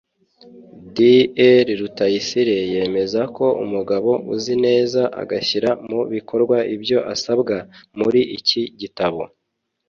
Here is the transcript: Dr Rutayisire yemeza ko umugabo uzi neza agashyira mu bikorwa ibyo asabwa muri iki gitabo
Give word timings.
Dr 0.95 1.65
Rutayisire 1.79 2.57
yemeza 2.73 3.21
ko 3.35 3.45
umugabo 3.63 4.11
uzi 4.33 4.53
neza 4.65 5.01
agashyira 5.21 5.69
mu 5.89 5.99
bikorwa 6.13 6.57
ibyo 6.75 6.97
asabwa 7.13 7.55
muri 7.99 8.21
iki 8.39 8.61
gitabo 8.81 9.21